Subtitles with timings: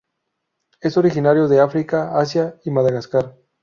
[0.79, 3.37] Es originario de África, Asia y Madagascar.